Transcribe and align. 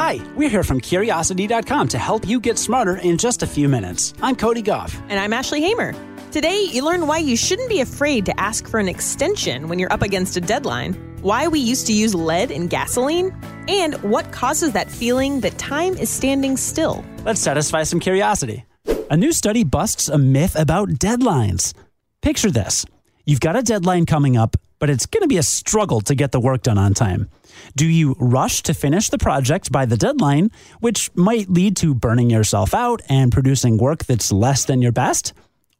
Hi, 0.00 0.18
we're 0.34 0.48
here 0.48 0.64
from 0.64 0.80
Curiosity.com 0.80 1.88
to 1.88 1.98
help 1.98 2.26
you 2.26 2.40
get 2.40 2.56
smarter 2.56 2.94
in 2.96 3.18
just 3.18 3.42
a 3.42 3.46
few 3.46 3.68
minutes. 3.68 4.14
I'm 4.22 4.34
Cody 4.34 4.62
Gough. 4.62 4.98
And 5.10 5.20
I'm 5.20 5.34
Ashley 5.34 5.60
Hamer. 5.60 5.92
Today, 6.30 6.62
you 6.62 6.82
learn 6.82 7.06
why 7.06 7.18
you 7.18 7.36
shouldn't 7.36 7.68
be 7.68 7.80
afraid 7.82 8.24
to 8.24 8.40
ask 8.40 8.66
for 8.66 8.80
an 8.80 8.88
extension 8.88 9.68
when 9.68 9.78
you're 9.78 9.92
up 9.92 10.00
against 10.00 10.38
a 10.38 10.40
deadline, 10.40 10.94
why 11.20 11.48
we 11.48 11.60
used 11.60 11.86
to 11.88 11.92
use 11.92 12.14
lead 12.14 12.50
in 12.50 12.66
gasoline, 12.66 13.36
and 13.68 13.94
what 13.96 14.32
causes 14.32 14.72
that 14.72 14.90
feeling 14.90 15.38
that 15.40 15.58
time 15.58 15.92
is 15.98 16.08
standing 16.08 16.56
still. 16.56 17.04
Let's 17.26 17.42
satisfy 17.42 17.82
some 17.82 18.00
curiosity. 18.00 18.64
A 19.10 19.18
new 19.18 19.32
study 19.32 19.64
busts 19.64 20.08
a 20.08 20.16
myth 20.16 20.58
about 20.58 20.88
deadlines. 20.88 21.74
Picture 22.22 22.50
this 22.50 22.86
you've 23.26 23.40
got 23.40 23.54
a 23.54 23.62
deadline 23.62 24.06
coming 24.06 24.38
up, 24.38 24.56
but 24.80 24.90
it's 24.90 25.06
going 25.06 25.22
to 25.22 25.28
be 25.28 25.38
a 25.38 25.42
struggle 25.44 26.00
to 26.00 26.16
get 26.16 26.32
the 26.32 26.40
work 26.40 26.64
done 26.64 26.78
on 26.78 26.94
time. 26.94 27.30
Do 27.76 27.86
you 27.86 28.16
rush 28.18 28.62
to 28.64 28.74
finish 28.74 29.08
the 29.08 29.18
project 29.18 29.70
by 29.70 29.86
the 29.86 29.96
deadline, 29.96 30.50
which 30.80 31.14
might 31.14 31.48
lead 31.48 31.76
to 31.76 31.94
burning 31.94 32.30
yourself 32.30 32.74
out 32.74 33.00
and 33.08 33.30
producing 33.30 33.78
work 33.78 34.06
that's 34.06 34.32
less 34.32 34.64
than 34.64 34.82
your 34.82 34.92
best? 34.92 35.32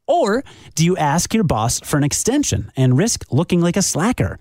Or 0.07 0.43
do 0.75 0.85
you 0.85 0.95
ask 0.95 1.33
your 1.33 1.43
boss 1.43 1.79
for 1.81 1.97
an 1.97 2.03
extension 2.03 2.71
and 2.77 2.97
risk 2.97 3.25
looking 3.31 3.59
like 3.59 3.75
a 3.75 3.81
slacker? 3.81 4.39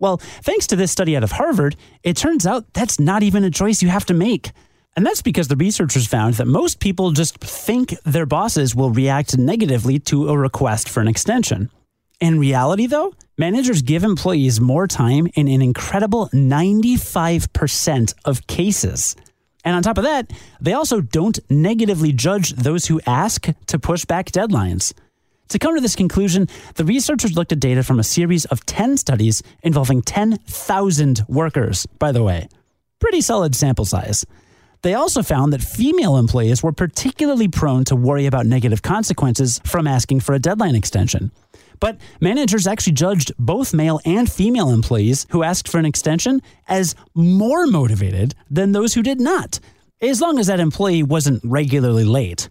Well, 0.00 0.18
thanks 0.18 0.66
to 0.68 0.76
this 0.76 0.92
study 0.92 1.16
out 1.16 1.24
of 1.24 1.32
Harvard, 1.32 1.76
it 2.02 2.16
turns 2.16 2.46
out 2.46 2.72
that's 2.72 3.00
not 3.00 3.22
even 3.22 3.44
a 3.44 3.50
choice 3.50 3.82
you 3.82 3.88
have 3.88 4.06
to 4.06 4.14
make. 4.14 4.52
And 4.96 5.04
that's 5.04 5.22
because 5.22 5.48
the 5.48 5.56
researchers 5.56 6.06
found 6.06 6.34
that 6.34 6.46
most 6.46 6.80
people 6.80 7.10
just 7.12 7.38
think 7.38 7.90
their 8.04 8.26
bosses 8.26 8.74
will 8.74 8.90
react 8.90 9.36
negatively 9.36 9.98
to 10.00 10.28
a 10.28 10.38
request 10.38 10.88
for 10.88 11.00
an 11.00 11.08
extension. 11.08 11.70
In 12.20 12.38
reality, 12.38 12.86
though, 12.86 13.12
managers 13.38 13.80
give 13.82 14.04
employees 14.04 14.60
more 14.60 14.86
time 14.86 15.28
in 15.34 15.48
an 15.48 15.62
incredible 15.62 16.28
95% 16.30 18.14
of 18.24 18.46
cases. 18.46 19.16
And 19.64 19.76
on 19.76 19.82
top 19.82 19.98
of 19.98 20.04
that, 20.04 20.32
they 20.60 20.72
also 20.72 21.00
don't 21.00 21.38
negatively 21.48 22.12
judge 22.12 22.52
those 22.52 22.86
who 22.86 23.00
ask 23.06 23.46
to 23.66 23.78
push 23.78 24.04
back 24.04 24.30
deadlines. 24.30 24.92
To 25.48 25.58
come 25.58 25.74
to 25.74 25.80
this 25.80 25.96
conclusion, 25.96 26.48
the 26.74 26.84
researchers 26.84 27.34
looked 27.34 27.52
at 27.52 27.60
data 27.60 27.82
from 27.82 27.98
a 27.98 28.04
series 28.04 28.44
of 28.46 28.66
10 28.66 28.98
studies 28.98 29.42
involving 29.62 30.02
10,000 30.02 31.24
workers, 31.28 31.86
by 31.98 32.12
the 32.12 32.22
way. 32.22 32.48
Pretty 32.98 33.20
solid 33.20 33.54
sample 33.54 33.86
size. 33.86 34.26
They 34.82 34.94
also 34.94 35.22
found 35.22 35.52
that 35.52 35.62
female 35.62 36.16
employees 36.18 36.62
were 36.62 36.72
particularly 36.72 37.48
prone 37.48 37.84
to 37.84 37.96
worry 37.96 38.26
about 38.26 38.46
negative 38.46 38.82
consequences 38.82 39.60
from 39.64 39.86
asking 39.86 40.20
for 40.20 40.34
a 40.34 40.38
deadline 40.38 40.74
extension. 40.74 41.32
But 41.80 41.98
managers 42.20 42.66
actually 42.66 42.94
judged 42.94 43.32
both 43.38 43.74
male 43.74 44.00
and 44.04 44.30
female 44.30 44.70
employees 44.70 45.26
who 45.30 45.42
asked 45.42 45.68
for 45.68 45.78
an 45.78 45.86
extension 45.86 46.42
as 46.66 46.94
more 47.14 47.66
motivated 47.66 48.34
than 48.50 48.72
those 48.72 48.94
who 48.94 49.02
did 49.02 49.20
not, 49.20 49.60
as 50.00 50.20
long 50.20 50.38
as 50.38 50.46
that 50.48 50.60
employee 50.60 51.02
wasn't 51.02 51.42
regularly 51.44 52.04
late. 52.04 52.48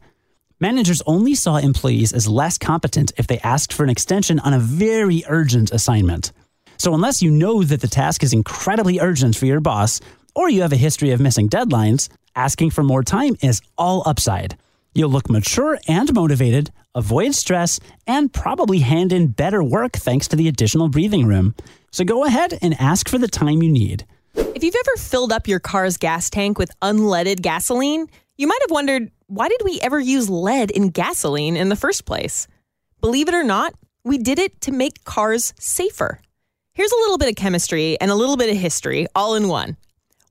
Managers 0.59 1.03
only 1.05 1.35
saw 1.35 1.57
employees 1.57 2.13
as 2.13 2.27
less 2.27 2.57
competent 2.57 3.11
if 3.17 3.27
they 3.27 3.39
asked 3.39 3.71
for 3.71 3.83
an 3.83 3.91
extension 3.91 4.39
on 4.39 4.53
a 4.53 4.59
very 4.59 5.23
urgent 5.27 5.71
assignment. 5.71 6.31
So, 6.77 6.93
unless 6.93 7.21
you 7.21 7.29
know 7.29 7.63
that 7.63 7.81
the 7.81 7.87
task 7.87 8.23
is 8.23 8.33
incredibly 8.33 8.99
urgent 8.99 9.35
for 9.35 9.45
your 9.45 9.59
boss, 9.59 9.99
or 10.35 10.49
you 10.49 10.61
have 10.61 10.73
a 10.73 10.77
history 10.77 11.11
of 11.11 11.19
missing 11.19 11.49
deadlines, 11.49 12.09
asking 12.35 12.71
for 12.71 12.83
more 12.83 13.03
time 13.03 13.35
is 13.41 13.61
all 13.77 14.03
upside. 14.05 14.57
You'll 14.93 15.11
look 15.11 15.29
mature 15.29 15.77
and 15.87 16.11
motivated, 16.13 16.71
avoid 16.95 17.35
stress, 17.35 17.79
and 18.07 18.33
probably 18.33 18.79
hand 18.79 19.13
in 19.13 19.27
better 19.27 19.63
work 19.63 19.93
thanks 19.93 20.27
to 20.29 20.35
the 20.35 20.47
additional 20.47 20.89
breathing 20.89 21.27
room. 21.27 21.53
So 21.91 22.03
go 22.03 22.25
ahead 22.25 22.57
and 22.61 22.75
ask 22.79 23.07
for 23.07 23.17
the 23.17 23.27
time 23.27 23.61
you 23.61 23.71
need. 23.71 24.05
If 24.35 24.63
you've 24.63 24.75
ever 24.75 24.97
filled 24.97 25.31
up 25.31 25.47
your 25.47 25.59
car's 25.59 25.97
gas 25.97 26.29
tank 26.29 26.57
with 26.57 26.71
unleaded 26.81 27.41
gasoline, 27.41 28.07
you 28.37 28.47
might 28.47 28.61
have 28.61 28.71
wondered 28.71 29.11
why 29.27 29.49
did 29.49 29.61
we 29.63 29.79
ever 29.81 29.99
use 29.99 30.29
lead 30.29 30.71
in 30.71 30.89
gasoline 30.89 31.57
in 31.57 31.69
the 31.69 31.75
first 31.75 32.05
place? 32.05 32.47
Believe 33.01 33.27
it 33.27 33.35
or 33.35 33.43
not, 33.43 33.73
we 34.03 34.17
did 34.17 34.39
it 34.39 34.61
to 34.61 34.71
make 34.71 35.03
cars 35.03 35.53
safer. 35.59 36.21
Here's 36.73 36.91
a 36.91 36.97
little 36.97 37.17
bit 37.17 37.29
of 37.29 37.35
chemistry 37.35 37.99
and 37.99 38.09
a 38.09 38.15
little 38.15 38.37
bit 38.37 38.49
of 38.49 38.57
history 38.57 39.05
all 39.15 39.35
in 39.35 39.47
one. 39.47 39.77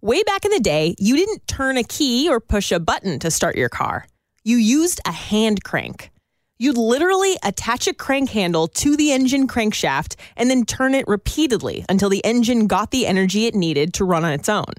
Way 0.02 0.22
back 0.25 0.44
in 0.44 0.50
the 0.50 0.60
day, 0.60 0.94
you 0.98 1.16
didn't 1.16 1.47
turn 1.47 1.76
a 1.76 1.84
key 1.84 2.28
or 2.28 2.41
push 2.41 2.72
a 2.72 2.81
button 2.81 3.19
to 3.20 3.31
start 3.31 3.56
your 3.56 3.69
car 3.69 4.06
you 4.46 4.58
used 4.58 5.00
a 5.04 5.10
hand 5.10 5.64
crank. 5.64 6.12
You'd 6.56 6.78
literally 6.78 7.36
attach 7.42 7.88
a 7.88 7.92
crank 7.92 8.30
handle 8.30 8.68
to 8.68 8.96
the 8.96 9.10
engine 9.10 9.48
crankshaft 9.48 10.14
and 10.36 10.48
then 10.48 10.64
turn 10.64 10.94
it 10.94 11.08
repeatedly 11.08 11.84
until 11.88 12.08
the 12.08 12.24
engine 12.24 12.68
got 12.68 12.92
the 12.92 13.08
energy 13.08 13.46
it 13.46 13.56
needed 13.56 13.92
to 13.94 14.04
run 14.04 14.24
on 14.24 14.30
its 14.30 14.48
own. 14.48 14.72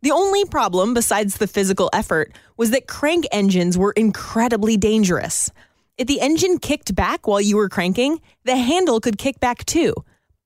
The 0.00 0.12
only 0.12 0.46
problem, 0.46 0.94
besides 0.94 1.36
the 1.36 1.46
physical 1.46 1.90
effort, 1.92 2.32
was 2.56 2.70
that 2.70 2.86
crank 2.86 3.26
engines 3.32 3.76
were 3.76 3.92
incredibly 3.92 4.78
dangerous. 4.78 5.50
If 5.98 6.06
the 6.06 6.22
engine 6.22 6.56
kicked 6.56 6.94
back 6.94 7.26
while 7.26 7.42
you 7.42 7.58
were 7.58 7.68
cranking, 7.68 8.18
the 8.44 8.56
handle 8.56 8.98
could 8.98 9.18
kick 9.18 9.38
back 9.40 9.66
too, 9.66 9.92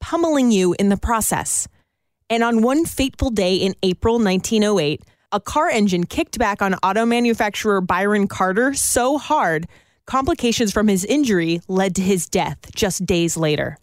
pummeling 0.00 0.50
you 0.50 0.75
in 0.77 0.88
the 0.88 0.97
process. 0.97 1.69
And 2.28 2.43
on 2.43 2.62
one 2.62 2.84
fateful 2.84 3.31
day 3.31 3.54
in 3.54 3.77
April 3.84 4.15
1908, 4.15 5.04
a 5.37 5.41
car 5.41 5.69
engine 5.69 6.07
kicked 6.07 6.39
back 6.39 6.63
on 6.63 6.73
auto 6.77 7.05
manufacturer 7.05 7.83
Byron 7.83 8.27
Carter 8.27 8.73
so 8.73 9.19
hard, 9.19 9.69
complications 10.07 10.73
from 10.73 10.89
his 10.89 11.05
injury 11.05 11.61
led 11.69 11.95
to 11.97 12.01
his 12.03 12.27
death 12.27 12.75
just 12.75 13.05
days 13.05 13.37
later. 13.37 13.77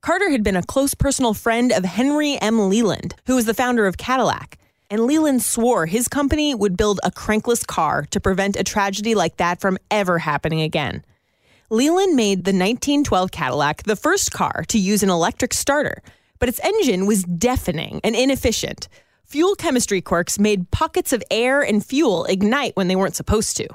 Carter 0.00 0.30
had 0.30 0.42
been 0.42 0.56
a 0.56 0.64
close 0.64 0.94
personal 0.94 1.32
friend 1.32 1.70
of 1.70 1.84
Henry 1.84 2.36
M. 2.38 2.68
Leland, 2.68 3.14
who 3.26 3.36
was 3.36 3.44
the 3.44 3.54
founder 3.54 3.86
of 3.86 3.96
Cadillac. 3.96 4.58
And 4.90 5.06
Leland 5.06 5.44
swore 5.44 5.86
his 5.86 6.08
company 6.08 6.56
would 6.56 6.76
build 6.76 6.98
a 7.04 7.12
crankless 7.12 7.64
car 7.64 8.04
to 8.10 8.18
prevent 8.18 8.56
a 8.56 8.64
tragedy 8.64 9.14
like 9.14 9.36
that 9.36 9.60
from 9.60 9.78
ever 9.92 10.18
happening 10.18 10.60
again. 10.60 11.04
Leland 11.70 12.16
made 12.16 12.38
the 12.38 12.50
1912 12.50 13.30
Cadillac 13.30 13.84
the 13.84 13.94
first 13.94 14.32
car 14.32 14.64
to 14.66 14.78
use 14.78 15.04
an 15.04 15.10
electric 15.10 15.54
starter, 15.54 16.02
but 16.40 16.48
its 16.48 16.60
engine 16.64 17.06
was 17.06 17.22
deafening 17.22 18.00
and 18.02 18.16
inefficient, 18.16 18.88
fuel 19.26 19.56
chemistry 19.56 20.00
quirks 20.00 20.38
made 20.38 20.70
pockets 20.70 21.12
of 21.12 21.22
air 21.30 21.60
and 21.60 21.84
fuel 21.84 22.24
ignite 22.26 22.76
when 22.76 22.88
they 22.88 22.96
weren't 22.96 23.16
supposed 23.16 23.56
to. 23.56 23.68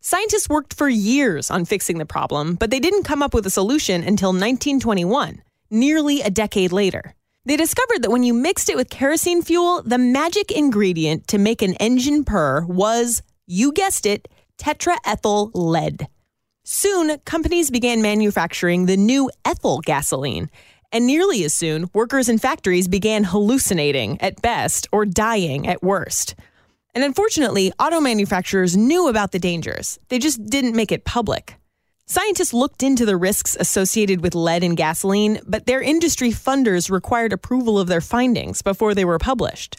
Scientists 0.00 0.48
worked 0.48 0.74
for 0.74 0.88
years 0.88 1.50
on 1.50 1.64
fixing 1.64 1.98
the 1.98 2.06
problem, 2.06 2.54
but 2.54 2.70
they 2.70 2.80
didn't 2.80 3.04
come 3.04 3.22
up 3.22 3.34
with 3.34 3.46
a 3.46 3.50
solution 3.50 4.02
until 4.02 4.30
1921, 4.30 5.42
nearly 5.70 6.20
a 6.22 6.30
decade 6.30 6.72
later. 6.72 7.14
They 7.44 7.56
discovered 7.56 8.02
that 8.02 8.10
when 8.10 8.22
you 8.22 8.32
mixed 8.32 8.68
it 8.68 8.76
with 8.76 8.90
kerosene 8.90 9.42
fuel, 9.42 9.82
the 9.82 9.98
magic 9.98 10.52
ingredient 10.52 11.26
to 11.28 11.38
make 11.38 11.62
an 11.62 11.74
engine 11.74 12.24
purr 12.24 12.64
was, 12.64 13.22
you 13.46 13.72
guessed 13.72 14.06
it, 14.06 14.28
tetraethyl 14.58 15.50
lead. 15.54 16.06
Soon, 16.64 17.18
companies 17.24 17.72
began 17.72 18.02
manufacturing 18.02 18.86
the 18.86 18.96
new 18.96 19.30
ethyl 19.44 19.80
gasoline, 19.80 20.48
and 20.92 21.06
nearly 21.06 21.44
as 21.44 21.54
soon, 21.54 21.90
workers 21.94 22.28
in 22.28 22.38
factories 22.38 22.86
began 22.86 23.24
hallucinating 23.24 24.20
at 24.20 24.42
best 24.42 24.86
or 24.92 25.06
dying 25.06 25.66
at 25.66 25.82
worst. 25.82 26.34
And 26.94 27.02
unfortunately, 27.02 27.72
auto 27.78 28.00
manufacturers 28.00 28.76
knew 28.76 29.08
about 29.08 29.32
the 29.32 29.38
dangers, 29.38 29.98
they 30.08 30.18
just 30.18 30.44
didn't 30.44 30.76
make 30.76 30.92
it 30.92 31.04
public. 31.04 31.56
Scientists 32.06 32.52
looked 32.52 32.82
into 32.82 33.06
the 33.06 33.16
risks 33.16 33.56
associated 33.58 34.20
with 34.20 34.34
lead 34.34 34.62
in 34.62 34.74
gasoline, 34.74 35.40
but 35.46 35.64
their 35.64 35.80
industry 35.80 36.30
funders 36.30 36.90
required 36.90 37.32
approval 37.32 37.78
of 37.78 37.88
their 37.88 38.00
findings 38.02 38.60
before 38.60 38.94
they 38.94 39.04
were 39.04 39.18
published. 39.18 39.76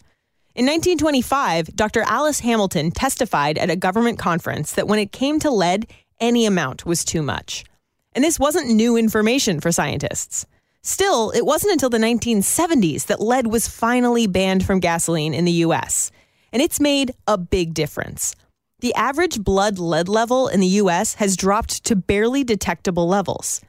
In 0.56 0.66
1925, 0.66 1.76
Dr. 1.76 2.02
Alice 2.04 2.40
Hamilton 2.40 2.92
testified 2.92 3.58
at 3.58 3.70
a 3.70 3.76
government 3.76 4.18
conference 4.18 4.74
that 4.74 4.88
when 4.88 5.00
it 5.00 5.12
came 5.12 5.40
to 5.42 5.52
lead, 5.52 5.86
any 6.20 6.46
amount 6.46 6.86
was 6.86 7.04
too 7.04 7.22
much. 7.22 7.66
And 8.14 8.24
this 8.24 8.40
wasn't 8.40 8.70
new 8.70 8.96
information 8.96 9.60
for 9.60 9.72
scientists. 9.72 10.46
Still, 10.86 11.32
it 11.32 11.46
wasn't 11.46 11.72
until 11.72 11.90
the 11.90 11.98
1970s 11.98 13.06
that 13.06 13.22
lead 13.22 13.48
was 13.48 13.70
finally 13.70 14.28
banned 14.28 14.66
from 14.66 14.82
gasoline 14.82 15.34
in 15.34 15.46
the 15.46 15.64
US, 15.64 16.12
and 16.52 16.62
it's 16.62 16.80
made 16.82 17.14
a 17.26 17.38
big 17.38 17.74
difference. 17.74 18.36
The 18.82 18.94
average 18.96 19.40
blood 19.42 19.80
lead 19.80 20.10
level 20.10 20.50
in 20.50 20.60
the 20.60 20.76
US 20.82 21.14
has 21.14 21.38
dropped 21.38 21.86
to 21.86 21.96
barely 21.96 22.44
detectable 22.44 23.08
levels. 23.08 23.62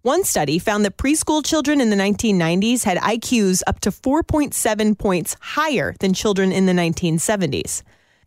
One 0.00 0.24
study 0.24 0.58
found 0.58 0.86
that 0.86 0.96
preschool 0.96 1.44
children 1.44 1.78
in 1.78 1.90
the 1.90 1.96
1990s 1.96 2.84
had 2.84 2.96
IQs 2.96 3.60
up 3.66 3.80
to 3.80 3.90
4.7 3.90 4.98
points 4.98 5.36
higher 5.42 5.94
than 6.00 6.14
children 6.14 6.52
in 6.52 6.64
the 6.64 6.72
1970s. 6.72 7.82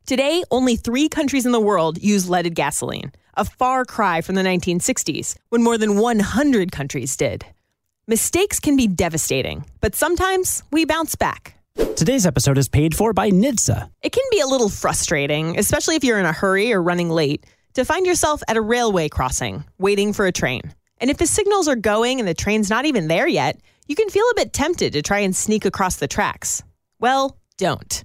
Today, 0.06 0.44
only 0.52 0.76
three 0.76 1.10
countries 1.10 1.48
in 1.48 1.52
the 1.52 1.60
world 1.60 1.98
use 2.04 2.30
leaded 2.30 2.54
gasoline, 2.54 3.12
a 3.34 3.44
far 3.44 3.86
cry 3.86 4.22
from 4.22 4.36
the 4.36 4.44
1960s, 4.44 5.36
when 5.50 5.64
more 5.64 5.80
than 5.80 5.98
100 5.98 6.72
countries 6.72 7.18
did. 7.18 7.44
Mistakes 8.08 8.60
can 8.60 8.78
be 8.78 8.86
devastating, 8.86 9.66
but 9.82 9.96
sometimes 9.96 10.62
we 10.72 10.86
bounce 10.86 11.16
back. 11.16 11.58
Today's 11.96 12.28
episode 12.28 12.56
is 12.56 12.70
paid 12.70 12.94
for 12.94 13.14
by 13.14 13.32
NHTSA. 13.32 13.90
It 14.04 14.12
can 14.12 14.24
be 14.30 14.42
a 14.42 14.46
little 14.46 14.70
frustrating, 14.70 15.58
especially 15.58 15.96
if 15.96 16.04
you're 16.04 16.20
in 16.20 16.28
a 16.28 16.32
hurry 16.32 16.72
or 16.72 16.84
running 16.84 17.10
late, 17.10 17.48
to 17.74 17.84
find 17.84 18.06
yourself 18.06 18.44
at 18.48 18.58
a 18.58 18.62
railway 18.62 19.10
crossing, 19.10 19.64
waiting 19.80 20.14
for 20.14 20.28
a 20.28 20.32
train. 20.32 20.62
And 21.00 21.10
if 21.10 21.18
the 21.18 21.26
signals 21.26 21.68
are 21.68 21.76
going 21.76 22.20
and 22.20 22.28
the 22.28 22.36
train's 22.36 22.70
not 22.70 22.86
even 22.86 23.08
there 23.08 23.28
yet, 23.28 23.60
you 23.88 23.96
can 23.96 24.10
feel 24.10 24.26
a 24.30 24.36
bit 24.36 24.54
tempted 24.54 24.94
to 24.94 25.02
try 25.02 25.20
and 25.22 25.36
sneak 25.36 25.66
across 25.66 25.96
the 25.96 26.08
tracks. 26.08 26.62
Well, 27.00 27.40
don't. 27.58 28.04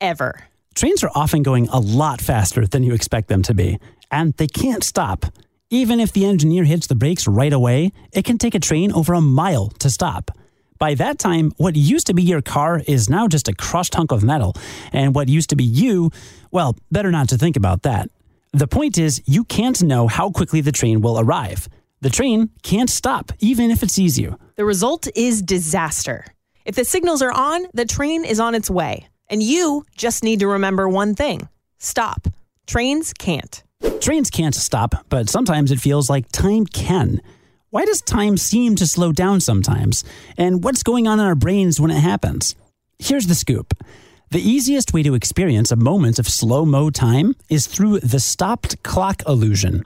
Ever. 0.00 0.44
Trains 0.74 1.04
are 1.04 1.12
often 1.14 1.42
going 1.42 1.68
a 1.68 1.78
lot 1.78 2.22
faster 2.22 2.66
than 2.66 2.84
you 2.84 2.94
expect 2.94 3.28
them 3.28 3.42
to 3.42 3.52
be, 3.52 3.78
and 4.10 4.32
they 4.38 4.46
can't 4.46 4.82
stop. 4.82 5.26
Even 5.72 6.00
if 6.00 6.12
the 6.12 6.26
engineer 6.26 6.64
hits 6.64 6.86
the 6.86 6.94
brakes 6.94 7.26
right 7.26 7.52
away, 7.52 7.92
it 8.12 8.26
can 8.26 8.36
take 8.36 8.54
a 8.54 8.60
train 8.60 8.92
over 8.92 9.14
a 9.14 9.22
mile 9.22 9.68
to 9.78 9.88
stop. 9.88 10.30
By 10.78 10.92
that 10.96 11.18
time, 11.18 11.50
what 11.56 11.76
used 11.76 12.08
to 12.08 12.12
be 12.12 12.22
your 12.22 12.42
car 12.42 12.82
is 12.86 13.08
now 13.08 13.26
just 13.26 13.48
a 13.48 13.54
crushed 13.54 13.94
hunk 13.94 14.12
of 14.12 14.22
metal, 14.22 14.54
and 14.92 15.14
what 15.14 15.30
used 15.30 15.48
to 15.48 15.56
be 15.56 15.64
you, 15.64 16.10
well, 16.50 16.76
better 16.90 17.10
not 17.10 17.30
to 17.30 17.38
think 17.38 17.56
about 17.56 17.84
that. 17.84 18.10
The 18.52 18.68
point 18.68 18.98
is, 18.98 19.22
you 19.24 19.44
can't 19.44 19.82
know 19.82 20.08
how 20.08 20.30
quickly 20.30 20.60
the 20.60 20.72
train 20.72 21.00
will 21.00 21.18
arrive. 21.18 21.70
The 22.02 22.10
train 22.10 22.50
can't 22.62 22.90
stop, 22.90 23.32
even 23.38 23.70
if 23.70 23.82
it 23.82 23.90
sees 23.90 24.18
you. 24.18 24.38
The 24.56 24.66
result 24.66 25.08
is 25.14 25.40
disaster. 25.40 26.26
If 26.66 26.74
the 26.74 26.84
signals 26.84 27.22
are 27.22 27.32
on, 27.32 27.64
the 27.72 27.86
train 27.86 28.26
is 28.26 28.40
on 28.40 28.54
its 28.54 28.68
way. 28.68 29.08
And 29.30 29.42
you 29.42 29.86
just 29.96 30.22
need 30.22 30.40
to 30.40 30.48
remember 30.48 30.86
one 30.86 31.14
thing 31.14 31.48
stop. 31.78 32.28
Trains 32.66 33.14
can't. 33.14 33.62
Trains 34.00 34.30
can't 34.30 34.54
stop, 34.54 35.06
but 35.08 35.28
sometimes 35.28 35.70
it 35.70 35.80
feels 35.80 36.10
like 36.10 36.30
time 36.32 36.66
can. 36.66 37.20
Why 37.70 37.84
does 37.84 38.02
time 38.02 38.36
seem 38.36 38.76
to 38.76 38.86
slow 38.86 39.12
down 39.12 39.40
sometimes? 39.40 40.04
And 40.36 40.62
what's 40.62 40.82
going 40.82 41.06
on 41.06 41.20
in 41.20 41.26
our 41.26 41.34
brains 41.34 41.80
when 41.80 41.90
it 41.90 42.00
happens? 42.00 42.54
Here's 42.98 43.26
the 43.26 43.34
scoop. 43.34 43.74
The 44.30 44.40
easiest 44.40 44.92
way 44.92 45.02
to 45.02 45.14
experience 45.14 45.70
a 45.70 45.76
moment 45.76 46.18
of 46.18 46.28
slow 46.28 46.64
mo 46.64 46.90
time 46.90 47.34
is 47.48 47.66
through 47.66 48.00
the 48.00 48.20
stopped 48.20 48.82
clock 48.82 49.22
illusion. 49.26 49.84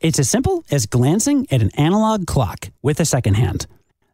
It's 0.00 0.18
as 0.18 0.30
simple 0.30 0.64
as 0.70 0.86
glancing 0.86 1.46
at 1.50 1.62
an 1.62 1.70
analog 1.76 2.26
clock 2.26 2.70
with 2.82 3.00
a 3.00 3.04
second 3.04 3.34
hand. 3.34 3.66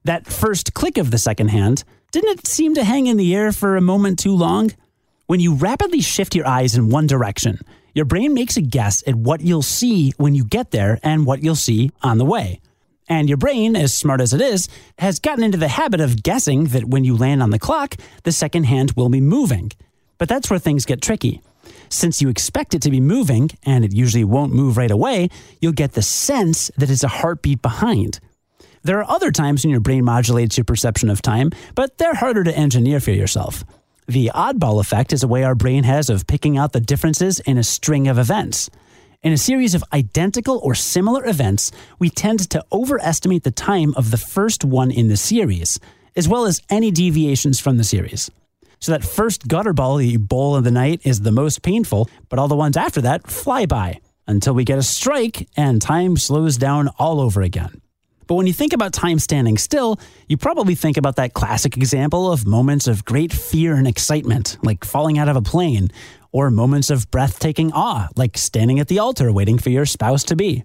That 0.04 0.26
first 0.26 0.74
click 0.74 0.98
of 0.98 1.10
the 1.10 1.18
second 1.18 1.48
hand, 1.48 1.84
didn't 2.10 2.38
it 2.38 2.46
seem 2.46 2.74
to 2.74 2.84
hang 2.84 3.06
in 3.06 3.16
the 3.16 3.34
air 3.34 3.52
for 3.52 3.76
a 3.76 3.80
moment 3.80 4.18
too 4.18 4.34
long? 4.34 4.72
When 5.26 5.40
you 5.40 5.54
rapidly 5.54 6.00
shift 6.00 6.34
your 6.34 6.46
eyes 6.46 6.76
in 6.76 6.88
one 6.88 7.06
direction, 7.06 7.60
your 7.96 8.04
brain 8.04 8.34
makes 8.34 8.58
a 8.58 8.60
guess 8.60 9.02
at 9.06 9.14
what 9.14 9.40
you'll 9.40 9.62
see 9.62 10.12
when 10.18 10.34
you 10.34 10.44
get 10.44 10.70
there 10.70 11.00
and 11.02 11.24
what 11.24 11.42
you'll 11.42 11.54
see 11.54 11.90
on 12.02 12.18
the 12.18 12.26
way. 12.26 12.60
And 13.08 13.26
your 13.26 13.38
brain, 13.38 13.74
as 13.74 13.94
smart 13.94 14.20
as 14.20 14.34
it 14.34 14.42
is, 14.42 14.68
has 14.98 15.18
gotten 15.18 15.42
into 15.42 15.56
the 15.56 15.68
habit 15.68 16.02
of 16.02 16.22
guessing 16.22 16.64
that 16.64 16.84
when 16.84 17.04
you 17.04 17.16
land 17.16 17.42
on 17.42 17.48
the 17.48 17.58
clock, 17.58 17.96
the 18.24 18.32
second 18.32 18.64
hand 18.64 18.92
will 18.96 19.08
be 19.08 19.22
moving. 19.22 19.72
But 20.18 20.28
that's 20.28 20.50
where 20.50 20.58
things 20.58 20.84
get 20.84 21.00
tricky. 21.00 21.40
Since 21.88 22.20
you 22.20 22.28
expect 22.28 22.74
it 22.74 22.82
to 22.82 22.90
be 22.90 23.00
moving, 23.00 23.48
and 23.62 23.82
it 23.82 23.94
usually 23.94 24.24
won't 24.24 24.52
move 24.52 24.76
right 24.76 24.90
away, 24.90 25.30
you'll 25.62 25.72
get 25.72 25.92
the 25.94 26.02
sense 26.02 26.70
that 26.76 26.90
it's 26.90 27.02
a 27.02 27.08
heartbeat 27.08 27.62
behind. 27.62 28.20
There 28.82 28.98
are 28.98 29.10
other 29.10 29.32
times 29.32 29.64
when 29.64 29.70
your 29.70 29.80
brain 29.80 30.04
modulates 30.04 30.58
your 30.58 30.66
perception 30.66 31.08
of 31.08 31.22
time, 31.22 31.50
but 31.74 31.96
they're 31.96 32.14
harder 32.14 32.44
to 32.44 32.54
engineer 32.54 33.00
for 33.00 33.12
yourself. 33.12 33.64
The 34.08 34.30
oddball 34.32 34.80
effect 34.80 35.12
is 35.12 35.24
a 35.24 35.28
way 35.28 35.42
our 35.42 35.56
brain 35.56 35.82
has 35.82 36.08
of 36.08 36.28
picking 36.28 36.56
out 36.56 36.72
the 36.72 36.80
differences 36.80 37.40
in 37.40 37.58
a 37.58 37.64
string 37.64 38.06
of 38.06 38.18
events. 38.18 38.70
In 39.24 39.32
a 39.32 39.36
series 39.36 39.74
of 39.74 39.82
identical 39.92 40.60
or 40.62 40.76
similar 40.76 41.26
events, 41.26 41.72
we 41.98 42.08
tend 42.08 42.48
to 42.50 42.64
overestimate 42.70 43.42
the 43.42 43.50
time 43.50 43.94
of 43.96 44.12
the 44.12 44.16
first 44.16 44.64
one 44.64 44.92
in 44.92 45.08
the 45.08 45.16
series, 45.16 45.80
as 46.14 46.28
well 46.28 46.44
as 46.44 46.62
any 46.70 46.92
deviations 46.92 47.58
from 47.58 47.78
the 47.78 47.84
series. 47.84 48.30
So 48.78 48.92
that 48.92 49.02
first 49.02 49.48
gutter 49.48 49.72
ball 49.72 49.96
that 49.96 50.04
you 50.04 50.20
bowl 50.20 50.56
in 50.56 50.62
the 50.62 50.70
night 50.70 51.00
is 51.02 51.22
the 51.22 51.32
most 51.32 51.62
painful, 51.62 52.08
but 52.28 52.38
all 52.38 52.46
the 52.46 52.54
ones 52.54 52.76
after 52.76 53.00
that 53.00 53.26
fly 53.26 53.66
by 53.66 53.98
until 54.28 54.54
we 54.54 54.62
get 54.62 54.78
a 54.78 54.84
strike 54.84 55.48
and 55.56 55.82
time 55.82 56.16
slows 56.16 56.56
down 56.56 56.90
all 56.96 57.20
over 57.20 57.42
again. 57.42 57.80
But 58.26 58.34
when 58.34 58.46
you 58.46 58.52
think 58.52 58.72
about 58.72 58.92
time 58.92 59.18
standing 59.18 59.56
still, 59.56 60.00
you 60.28 60.36
probably 60.36 60.74
think 60.74 60.96
about 60.96 61.16
that 61.16 61.34
classic 61.34 61.76
example 61.76 62.32
of 62.32 62.46
moments 62.46 62.88
of 62.88 63.04
great 63.04 63.32
fear 63.32 63.74
and 63.74 63.86
excitement, 63.86 64.58
like 64.62 64.84
falling 64.84 65.18
out 65.18 65.28
of 65.28 65.36
a 65.36 65.42
plane, 65.42 65.90
or 66.32 66.50
moments 66.50 66.90
of 66.90 67.10
breathtaking 67.10 67.72
awe, 67.72 68.08
like 68.16 68.36
standing 68.36 68.80
at 68.80 68.88
the 68.88 68.98
altar 68.98 69.32
waiting 69.32 69.58
for 69.58 69.70
your 69.70 69.86
spouse 69.86 70.24
to 70.24 70.36
be. 70.36 70.64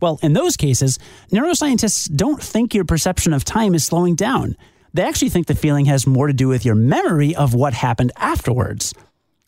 Well, 0.00 0.18
in 0.22 0.32
those 0.32 0.56
cases, 0.56 0.98
neuroscientists 1.30 2.14
don't 2.14 2.42
think 2.42 2.74
your 2.74 2.84
perception 2.84 3.32
of 3.32 3.44
time 3.44 3.74
is 3.74 3.84
slowing 3.84 4.14
down. 4.14 4.56
They 4.92 5.02
actually 5.02 5.28
think 5.28 5.46
the 5.46 5.54
feeling 5.54 5.86
has 5.86 6.06
more 6.06 6.26
to 6.26 6.32
do 6.32 6.48
with 6.48 6.64
your 6.64 6.74
memory 6.74 7.34
of 7.34 7.54
what 7.54 7.74
happened 7.74 8.12
afterwards. 8.16 8.94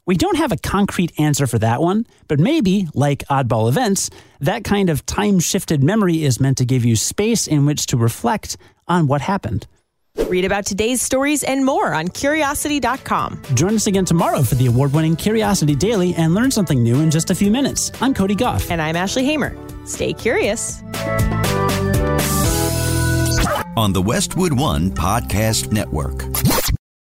We 0.06 0.14
don't 0.14 0.37
have 0.37 0.53
a 0.53 0.56
concrete 0.56 1.19
answer 1.19 1.49
for 1.49 1.58
that 1.58 1.82
one, 1.82 2.06
but 2.29 2.38
maybe, 2.38 2.88
like 2.94 3.25
oddball 3.29 3.69
events, 3.69 4.08
that 4.38 4.62
kind 4.62 4.88
of 4.88 5.05
time 5.05 5.41
shifted 5.41 5.82
memory 5.82 6.23
is 6.23 6.38
meant 6.38 6.58
to 6.58 6.64
give 6.64 6.85
you 6.85 6.94
space 6.94 7.49
in 7.49 7.67
which 7.67 7.87
to 7.87 7.97
reflect 7.97 8.56
on 8.87 9.08
what 9.08 9.20
happened. 9.20 9.67
Read 10.29 10.44
about 10.44 10.64
today's 10.64 11.03
stories 11.03 11.43
and 11.43 11.67
more 11.67 11.93
on 11.93 12.06
curiosity.com. 12.06 13.43
Join 13.55 13.75
us 13.75 13.88
again 13.88 14.05
tomorrow 14.05 14.43
for 14.43 14.55
the 14.55 14.67
award 14.67 14.93
winning 14.93 15.17
Curiosity 15.17 15.75
Daily 15.75 16.14
and 16.14 16.35
learn 16.35 16.53
something 16.53 16.82
new 16.85 17.00
in 17.00 17.11
just 17.11 17.31
a 17.31 17.35
few 17.35 17.50
minutes. 17.50 17.91
I'm 18.00 18.14
Cody 18.14 18.37
Gough. 18.37 18.70
And 18.70 18.81
I'm 18.81 18.94
Ashley 18.94 19.25
Hamer. 19.25 19.56
Stay 19.87 20.12
curious. 20.12 20.82
On 23.76 23.93
the 23.93 24.03
Westwood 24.03 24.53
One 24.53 24.91
Podcast 24.93 25.73
Network. 25.73 26.23